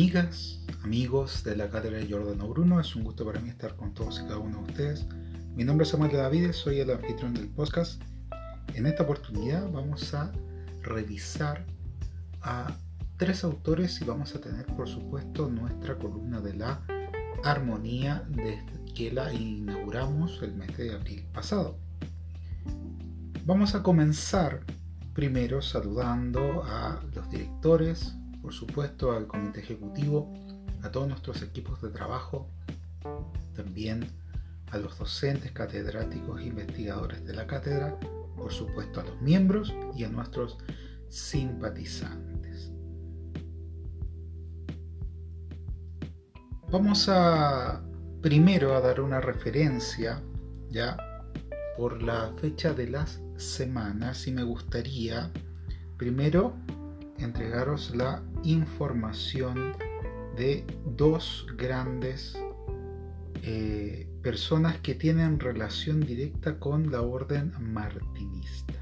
[0.00, 3.92] Amigas, amigos de la Cátedra de Giordano Bruno, es un gusto para mí estar con
[3.92, 5.06] todos y cada uno de ustedes.
[5.54, 8.00] Mi nombre es Samuel David, soy el anfitrión del podcast.
[8.72, 10.32] En esta oportunidad vamos a
[10.80, 11.66] revisar
[12.40, 12.74] a
[13.18, 16.80] tres autores y vamos a tener por supuesto nuestra columna de la
[17.44, 18.64] armonía desde
[18.94, 21.76] que la inauguramos el mes de abril pasado.
[23.44, 24.60] Vamos a comenzar
[25.12, 30.32] primero saludando a los directores, por supuesto al comité ejecutivo,
[30.82, 32.48] a todos nuestros equipos de trabajo,
[33.54, 34.06] también
[34.70, 37.98] a los docentes, catedráticos e investigadores de la cátedra,
[38.36, 40.56] por supuesto a los miembros y a nuestros
[41.08, 42.72] simpatizantes.
[46.70, 47.82] Vamos a
[48.22, 50.22] primero a dar una referencia
[50.70, 50.96] ya
[51.76, 55.32] por la fecha de las semanas y me gustaría
[55.96, 56.54] primero
[57.18, 59.72] entregaros la información
[60.36, 60.64] de
[60.96, 62.38] dos grandes
[63.42, 68.74] eh, personas que tienen relación directa con la orden martinista.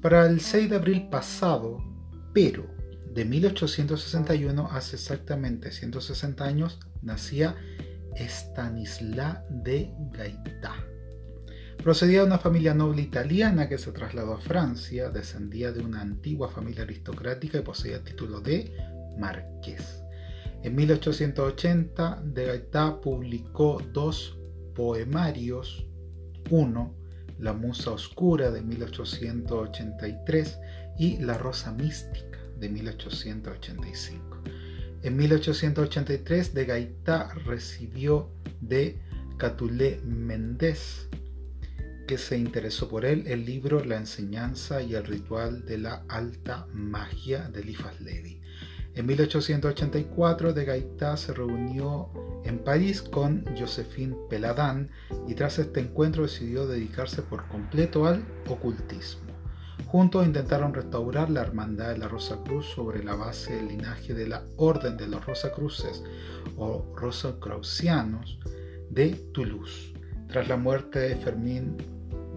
[0.00, 1.82] Para el 6 de abril pasado,
[2.34, 2.66] pero
[3.14, 7.56] de 1861, hace exactamente 160 años, nacía
[8.16, 10.74] Stanislas de Gaitá
[11.84, 16.48] Procedía de una familia noble italiana que se trasladó a Francia, descendía de una antigua
[16.48, 18.74] familia aristocrática y poseía el título de
[19.18, 20.02] marqués.
[20.62, 24.38] En 1880, de Gaetá publicó dos
[24.74, 25.84] poemarios,
[26.48, 26.94] uno,
[27.38, 30.58] La Musa Oscura de 1883
[30.98, 34.38] y La Rosa Mística de 1885.
[35.02, 38.30] En 1883, de Gaitá recibió
[38.62, 39.02] de
[39.36, 41.10] Catulé Méndez
[42.06, 46.66] que se interesó por él el libro La enseñanza y el ritual de la alta
[46.72, 48.40] magia de Eliphas Levi.
[48.94, 52.10] En 1884 de Gaitá se reunió
[52.44, 54.90] en París con Josephine Peladán
[55.26, 59.32] y tras este encuentro decidió dedicarse por completo al ocultismo.
[59.86, 64.28] Juntos intentaron restaurar la hermandad de la Rosa Cruz sobre la base del linaje de
[64.28, 66.02] la Orden de los Rosacruces
[66.56, 68.38] o Rosacrucianos
[68.90, 69.93] de Toulouse.
[70.28, 71.76] Tras la muerte de Fermín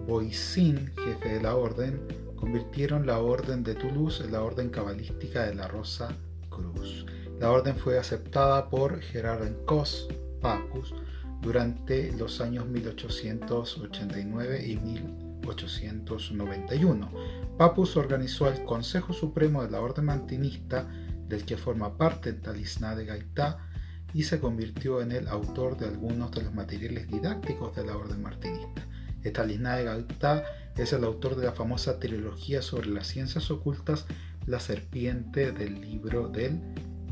[0.06, 2.00] Boisin, jefe de la orden,
[2.36, 6.08] convirtieron la orden de Toulouse en la orden cabalística de la Rosa
[6.48, 7.04] Cruz.
[7.40, 10.08] La orden fue aceptada por Gerard Encos,
[10.40, 10.94] Papus,
[11.40, 17.10] durante los años 1889 y 1891.
[17.56, 20.88] Papus organizó el Consejo Supremo de la Orden Mantinista,
[21.28, 23.67] del que forma parte el Talisná de Gaitá,
[24.14, 28.22] y se convirtió en el autor de algunos de los materiales didácticos de la Orden
[28.22, 28.86] Martinista.
[29.24, 30.44] Stanislas de Gautá
[30.76, 34.06] es el autor de la famosa trilogía sobre las ciencias ocultas,
[34.46, 36.58] La serpiente del libro del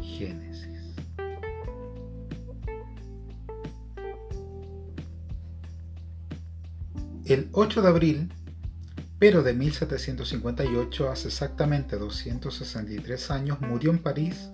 [0.00, 0.94] Génesis.
[7.26, 8.32] El 8 de abril,
[9.18, 14.50] pero de 1758, hace exactamente 263 años, murió en París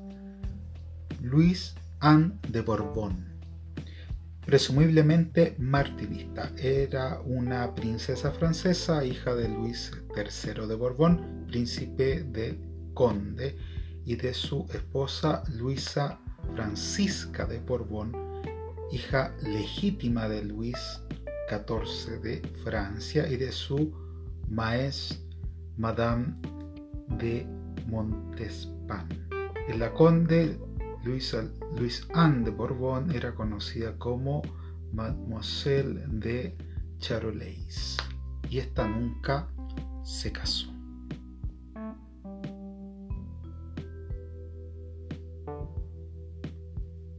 [1.20, 3.32] Luis Anne de Borbón
[4.44, 6.50] presumiblemente martinista.
[6.56, 12.58] Era una princesa francesa, hija de Luis III de Borbón, príncipe de
[12.92, 13.56] Conde,
[14.04, 16.18] y de su esposa Luisa
[16.54, 18.12] Francisca de Borbón,
[18.90, 20.76] hija legítima de Luis
[21.48, 23.92] XIV de Francia, y de su
[24.48, 25.18] maestra
[25.76, 26.34] Madame
[27.18, 27.46] de
[27.86, 29.08] Montespan.
[29.78, 30.58] La Conde
[31.04, 34.42] Luis Anne de Borbón era conocida como
[34.92, 36.56] Mademoiselle de
[36.98, 37.96] Charolais
[38.48, 39.48] y esta nunca
[40.04, 40.68] se casó.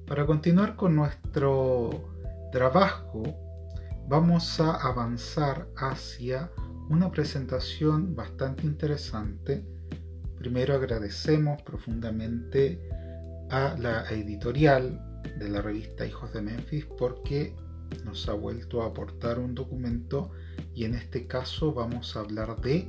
[0.07, 1.89] Para continuar con nuestro
[2.51, 3.23] trabajo,
[4.07, 6.51] vamos a avanzar hacia
[6.89, 9.65] una presentación bastante interesante.
[10.37, 12.87] Primero agradecemos profundamente
[13.49, 14.99] a la editorial
[15.37, 17.55] de la revista Hijos de Memphis porque
[18.05, 20.31] nos ha vuelto a aportar un documento
[20.73, 22.87] y en este caso vamos a hablar de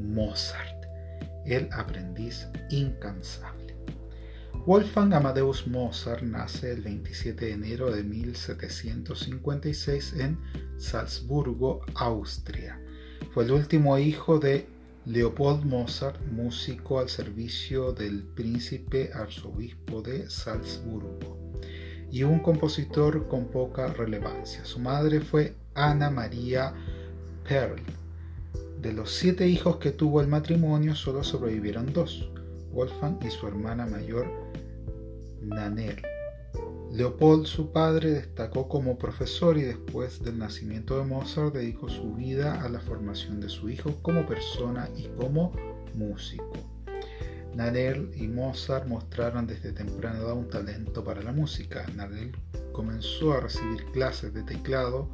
[0.00, 0.86] Mozart,
[1.44, 3.76] el aprendiz incansable.
[4.66, 10.38] Wolfgang Amadeus Mozart nace el 27 de enero de 1756 en
[10.76, 12.82] Salzburgo, Austria.
[13.32, 14.68] Fue el último hijo de
[15.06, 21.38] Leopold Mozart, músico al servicio del príncipe arzobispo de Salzburgo,
[22.10, 24.64] y un compositor con poca relevancia.
[24.64, 26.74] Su madre fue Ana María
[27.48, 27.80] Perl.
[28.82, 32.28] De los siete hijos que tuvo el matrimonio, solo sobrevivieron dos,
[32.72, 34.26] Wolfgang y su hermana mayor
[35.40, 36.15] Nanner.
[36.96, 42.64] Leopold, su padre, destacó como profesor y después del nacimiento de Mozart dedicó su vida
[42.64, 45.52] a la formación de su hijo como persona y como
[45.94, 46.54] músico.
[47.54, 51.84] Nanel y Mozart mostraron desde temprana edad un talento para la música.
[51.94, 52.34] Nanel
[52.72, 55.10] comenzó a recibir clases de teclado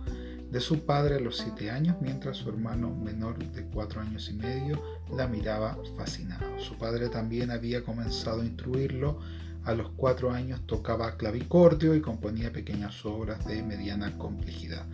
[0.52, 4.34] de su padre a los 7 años, mientras su hermano menor de 4 años y
[4.34, 4.80] medio
[5.16, 6.60] la miraba fascinado.
[6.60, 9.18] Su padre también había comenzado a instruirlo
[9.64, 14.86] a los cuatro años tocaba clavicordio y componía pequeñas obras de mediana complejidad.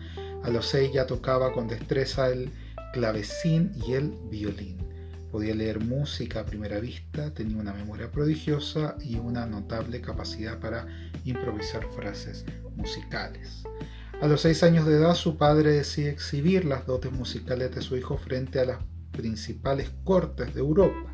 [0.43, 2.51] A los seis ya tocaba con destreza el
[2.93, 4.77] clavecín y el violín.
[5.31, 10.87] Podía leer música a primera vista, tenía una memoria prodigiosa y una notable capacidad para
[11.23, 12.45] improvisar frases
[12.75, 13.63] musicales.
[14.21, 17.95] A los seis años de edad su padre decide exhibir las dotes musicales de su
[17.95, 18.79] hijo frente a las
[19.11, 21.11] principales cortes de Europa.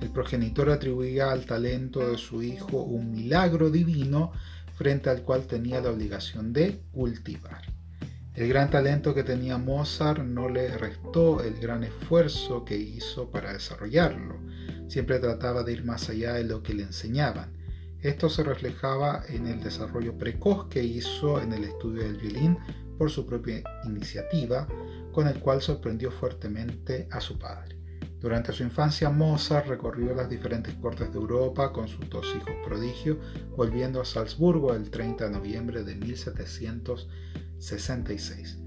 [0.00, 4.32] El progenitor atribuía al talento de su hijo un milagro divino
[4.74, 7.62] frente al cual tenía la obligación de cultivar.
[8.34, 13.52] El gran talento que tenía Mozart no le restó el gran esfuerzo que hizo para
[13.52, 14.36] desarrollarlo.
[14.88, 17.52] Siempre trataba de ir más allá de lo que le enseñaban.
[18.00, 22.56] Esto se reflejaba en el desarrollo precoz que hizo en el estudio del violín
[22.96, 24.66] por su propia iniciativa,
[25.12, 27.79] con el cual sorprendió fuertemente a su padre.
[28.20, 33.16] Durante su infancia, Mozart recorrió las diferentes cortes de Europa con sus dos hijos prodigios,
[33.56, 38.58] volviendo a Salzburgo el 30 de noviembre de 1766.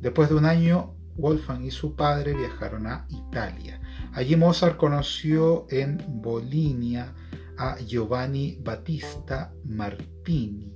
[0.00, 3.80] Después de un año, Wolfgang y su padre viajaron a Italia.
[4.12, 7.14] Allí Mozart conoció en Bolinia
[7.56, 10.73] a Giovanni Battista Martini,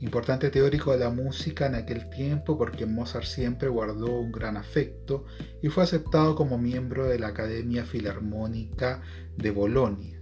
[0.00, 5.24] importante teórico de la música en aquel tiempo porque Mozart siempre guardó un gran afecto
[5.60, 9.02] y fue aceptado como miembro de la Academia Filarmónica
[9.36, 10.20] de Bolonia,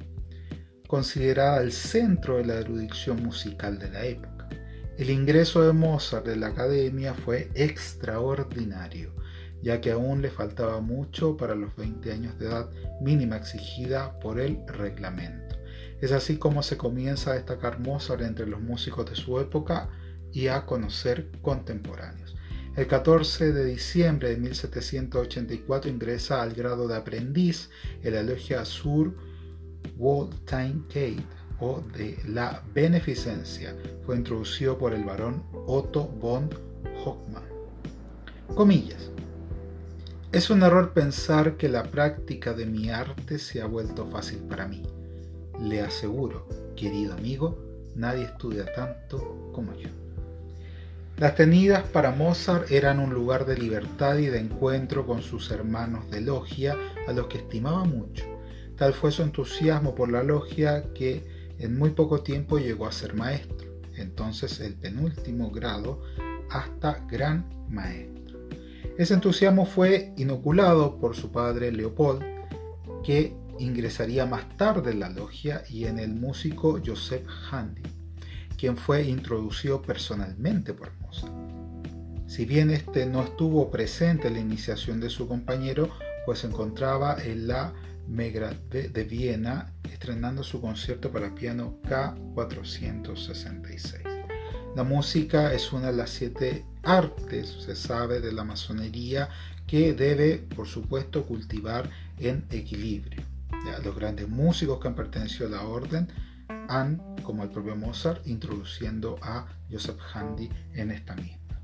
[0.86, 4.48] considerada el centro de la erudición musical de la época.
[4.96, 9.14] El ingreso de Mozart en la Academia fue extraordinario,
[9.62, 12.70] ya que aún le faltaba mucho para los 20 años de edad
[13.02, 15.45] mínima exigida por el reglamento.
[16.00, 19.88] Es así como se comienza a destacar Mozart entre los músicos de su época
[20.32, 22.36] y a conocer contemporáneos.
[22.76, 27.70] El 14 de diciembre de 1784 ingresa al grado de aprendiz
[28.02, 29.14] en la logia Sur
[29.96, 30.84] Wolfgang
[31.58, 33.74] o de la Beneficencia.
[34.04, 36.50] Fue introducido por el barón Otto von
[37.02, 37.44] Hochmann.
[38.54, 39.10] Comillas.
[40.32, 44.68] Es un error pensar que la práctica de mi arte se ha vuelto fácil para
[44.68, 44.82] mí.
[45.60, 47.58] Le aseguro, querido amigo,
[47.94, 49.88] nadie estudia tanto como yo.
[51.18, 56.10] Las tenidas para Mozart eran un lugar de libertad y de encuentro con sus hermanos
[56.10, 56.76] de logia,
[57.08, 58.24] a los que estimaba mucho.
[58.76, 61.24] Tal fue su entusiasmo por la logia que
[61.58, 66.02] en muy poco tiempo llegó a ser maestro, entonces el penúltimo grado,
[66.50, 68.38] hasta gran maestro.
[68.98, 72.22] Ese entusiasmo fue inoculado por su padre Leopold,
[73.02, 77.82] que ingresaría más tarde en la logia y en el músico Joseph Handy,
[78.56, 81.32] quien fue introducido personalmente por Mozart.
[82.26, 85.90] Si bien este no estuvo presente en la iniciación de su compañero,
[86.24, 87.72] pues se encontraba en la
[88.08, 94.02] Megra de Viena estrenando su concierto para piano K466.
[94.74, 99.28] La música es una de las siete artes, se sabe, de la masonería
[99.66, 103.22] que debe, por supuesto, cultivar en equilibrio
[103.84, 106.08] los grandes músicos que han pertenecido a la orden
[106.68, 111.60] han, como el propio Mozart, introduciendo a Joseph Handy en esta misma.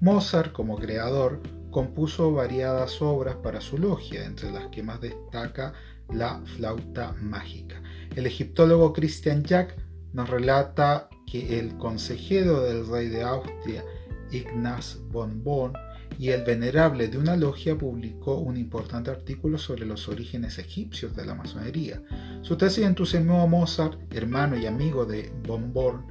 [0.00, 1.40] Mozart, como creador,
[1.70, 5.72] compuso variadas obras para su logia, entre las que más destaca
[6.12, 7.82] la flauta mágica.
[8.14, 9.76] El egiptólogo Christian Jack
[10.12, 13.84] nos relata que el consejero del rey de Austria,
[14.30, 15.72] Ignaz von Born,
[16.18, 21.26] y el venerable de una logia publicó un importante artículo sobre los orígenes egipcios de
[21.26, 22.02] la masonería.
[22.42, 26.06] Su tesis entusiasmó a Mozart, hermano y amigo de von Born,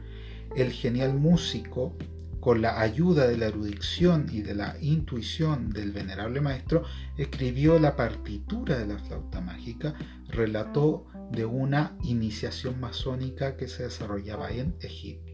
[0.55, 1.97] el genial músico,
[2.45, 6.83] con la ayuda de la erudición y de la intuición del venerable maestro,
[7.17, 9.95] escribió la partitura de la flauta mágica,
[10.27, 15.24] relató de una iniciación masónica que se desarrollaba en Egipto.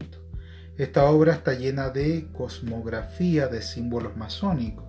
[0.78, 4.86] Esta obra está llena de cosmografía de símbolos masónicos.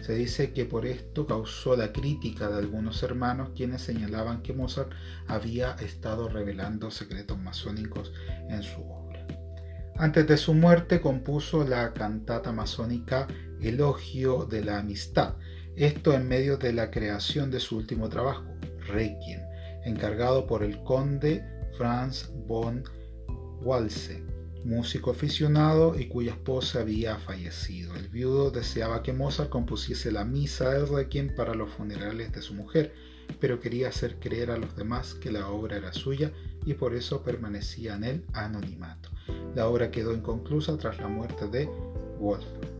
[0.00, 4.92] Se dice que por esto causó la crítica de algunos hermanos quienes señalaban que Mozart
[5.26, 8.12] había estado revelando secretos masónicos
[8.48, 9.26] en su obra.
[9.96, 13.26] Antes de su muerte compuso la cantata masónica
[13.60, 15.34] Elogio de la Amistad,
[15.74, 18.44] esto en medio de la creación de su último trabajo,
[18.86, 19.40] Requiem,
[19.84, 21.44] encargado por el conde
[21.76, 22.84] Franz von
[23.62, 24.22] Walse,
[24.64, 27.94] músico aficionado y cuya esposa había fallecido.
[27.94, 32.54] El viudo deseaba que Mozart compusiese la misa del requiem para los funerales de su
[32.54, 32.94] mujer,
[33.40, 36.32] pero quería hacer creer a los demás que la obra era suya
[36.64, 39.10] y por eso permanecía en el anonimato.
[39.54, 41.68] La obra quedó inconclusa tras la muerte de
[42.18, 42.74] Wolfgang.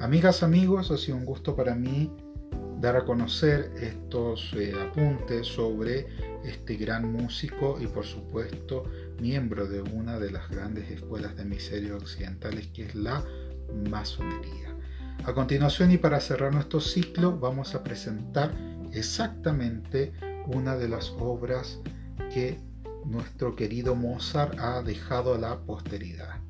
[0.00, 2.12] Amigas, amigos, ha sido un gusto para mí
[2.80, 6.06] dar a conocer estos eh, apuntes sobre
[6.44, 8.84] este gran músico y por supuesto
[9.20, 13.24] miembro de una de las grandes escuelas de miserios occidentales que es la
[13.88, 14.76] masonería.
[15.24, 18.54] A continuación y para cerrar nuestro ciclo vamos a presentar
[18.92, 20.12] exactamente
[20.46, 21.80] una de las obras
[22.32, 22.60] que
[23.06, 26.40] nuestro querido Mozart ha dejado a la posteridad.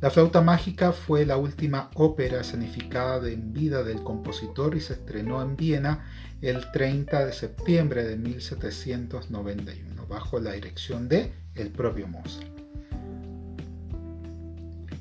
[0.00, 5.42] La flauta mágica fue la última ópera escenificada en vida del compositor y se estrenó
[5.42, 6.06] en Viena
[6.40, 12.48] el 30 de septiembre de 1791 bajo la dirección de el propio Mozart.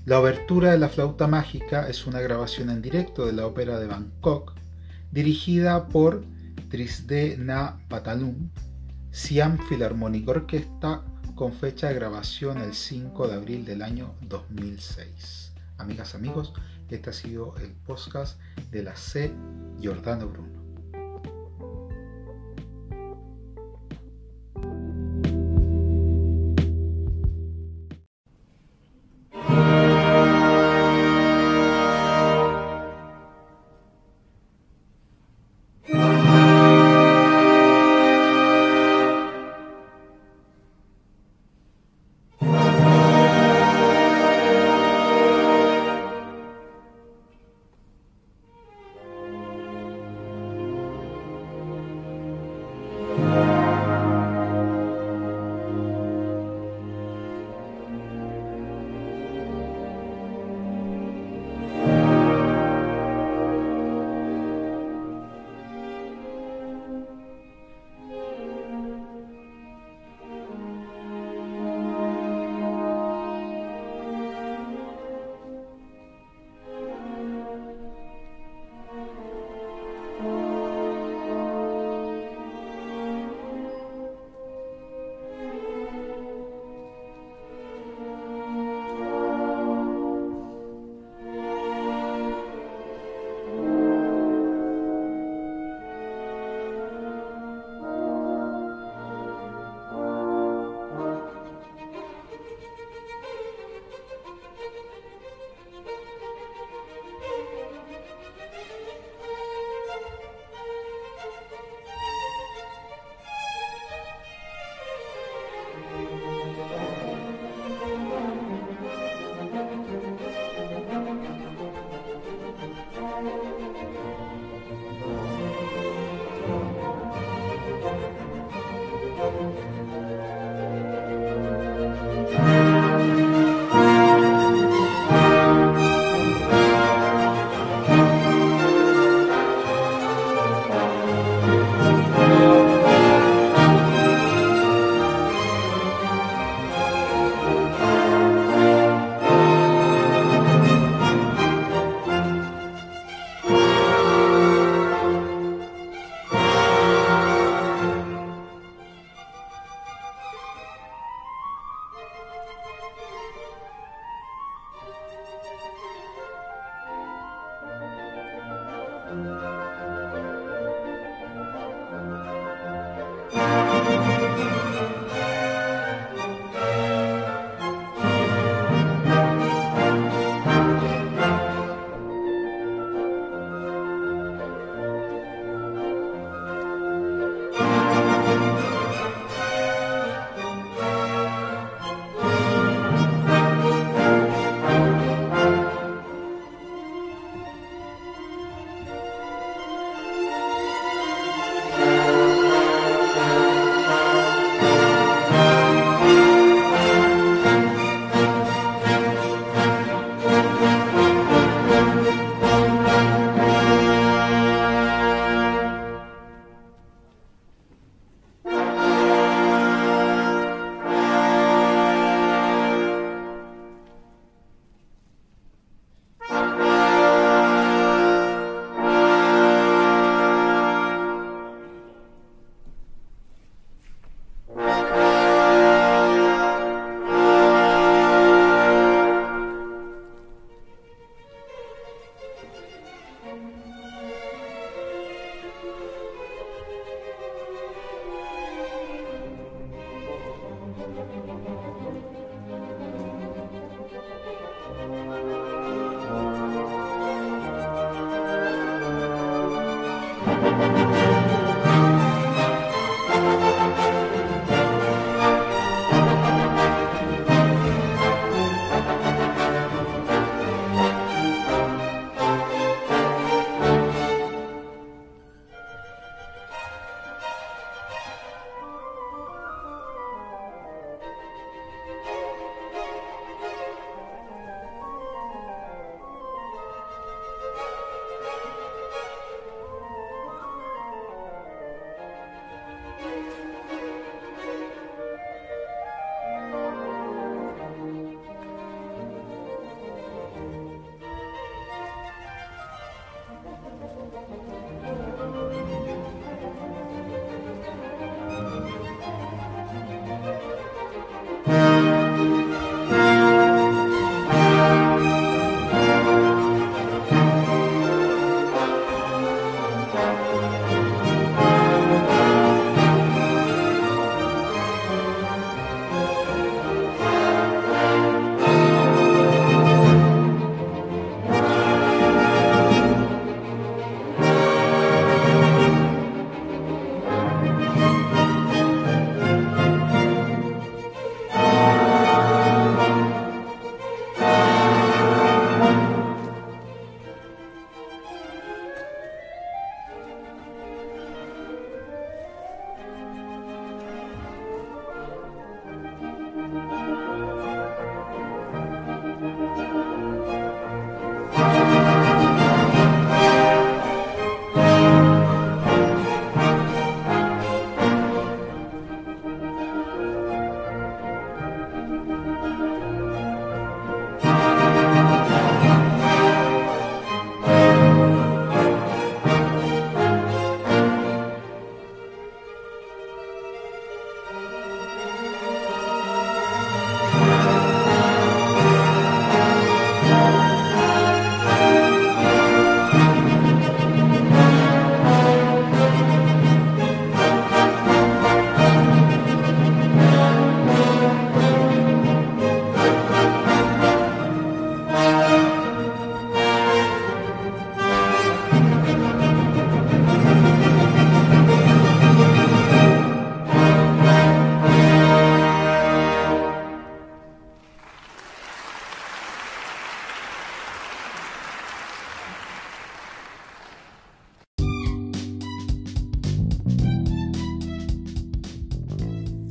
[0.05, 3.87] La obertura de la flauta mágica es una grabación en directo de la ópera de
[3.87, 4.53] Bangkok,
[5.11, 6.25] dirigida por
[6.69, 7.79] Trisde Na
[9.21, 11.03] Siam Philharmonic Orquesta,
[11.35, 15.51] con fecha de grabación el 5 de abril del año 2006.
[15.77, 16.53] Amigas, amigos,
[16.89, 18.39] este ha sido el podcast
[18.71, 19.33] de la C.
[19.77, 20.58] Giordano Bruno.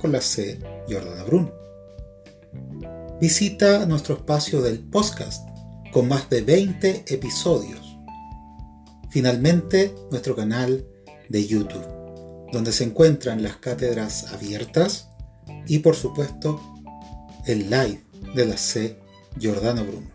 [0.00, 0.60] con la C.
[0.88, 1.52] Jordana Bruno.
[3.20, 5.48] Visita nuestro espacio del podcast
[5.92, 7.98] con más de 20 episodios.
[9.10, 10.86] Finalmente, nuestro canal
[11.28, 11.84] de YouTube,
[12.52, 15.08] donde se encuentran las cátedras abiertas
[15.66, 16.60] y por supuesto
[17.46, 18.98] el live de la C.
[19.40, 20.08] Jordano Bruno.